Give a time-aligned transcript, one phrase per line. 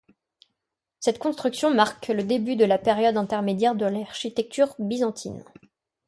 [0.99, 5.43] Cette construction marque le début de la période intermédiaire de l'architecture byzantine.